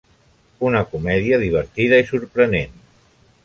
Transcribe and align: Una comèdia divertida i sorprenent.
Una 0.69 0.81
comèdia 0.93 1.39
divertida 1.45 2.03
i 2.05 2.11
sorprenent. 2.11 2.77